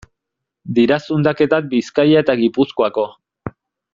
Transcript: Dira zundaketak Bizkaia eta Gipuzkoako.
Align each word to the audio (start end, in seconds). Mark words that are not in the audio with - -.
Dira 0.77 0.97
zundaketak 1.09 1.69
Bizkaia 1.75 2.25
eta 2.25 2.37
Gipuzkoako. 2.43 3.07